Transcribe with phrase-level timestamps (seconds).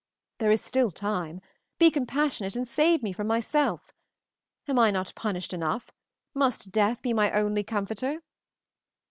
[0.39, 1.41] There is still time.
[1.77, 3.93] Be compassionate and save me from myself.
[4.67, 5.91] Am I not punished enough?
[6.33, 8.23] Must death be my only comforter?